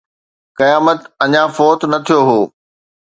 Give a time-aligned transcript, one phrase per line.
[0.57, 2.39] قيامت اڃا فوت نه ٿيو هو